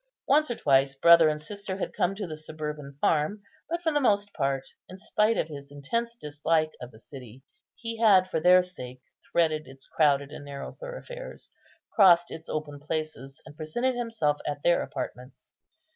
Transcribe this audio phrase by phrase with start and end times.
[0.27, 4.01] Once or twice brother and sister had come to the suburban farm; but for the
[4.01, 7.43] most part, in spite of his intense dislike of the city,
[7.75, 11.51] he had for their sake threaded its crowded and narrow thoroughfares,
[11.93, 15.51] crossed its open places, and presented himself at their apartments.